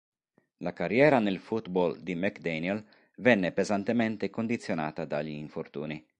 La 0.63 0.73
carriera 0.73 1.19
nel 1.19 1.37
football 1.37 1.99
di 1.99 2.15
McDaniel 2.15 2.83
venne 3.17 3.51
pesantemente 3.51 4.31
condizionata 4.31 5.05
dagli 5.05 5.29
infortuni. 5.29 6.03